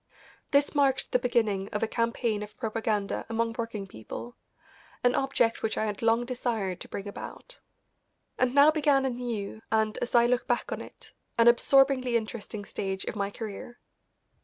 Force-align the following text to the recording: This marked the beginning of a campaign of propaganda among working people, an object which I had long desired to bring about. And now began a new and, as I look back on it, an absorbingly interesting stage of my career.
This 0.49 0.73
marked 0.73 1.11
the 1.11 1.19
beginning 1.19 1.69
of 1.69 1.83
a 1.83 1.87
campaign 1.87 2.41
of 2.41 2.57
propaganda 2.57 3.23
among 3.29 3.53
working 3.53 3.85
people, 3.85 4.35
an 5.03 5.13
object 5.13 5.61
which 5.61 5.77
I 5.77 5.85
had 5.85 6.01
long 6.01 6.25
desired 6.25 6.79
to 6.81 6.87
bring 6.87 7.07
about. 7.07 7.59
And 8.39 8.55
now 8.55 8.71
began 8.71 9.05
a 9.05 9.11
new 9.11 9.61
and, 9.71 9.99
as 9.99 10.15
I 10.15 10.25
look 10.25 10.47
back 10.47 10.71
on 10.71 10.81
it, 10.81 11.11
an 11.37 11.47
absorbingly 11.47 12.17
interesting 12.17 12.65
stage 12.65 13.05
of 13.05 13.15
my 13.15 13.29
career. 13.29 13.77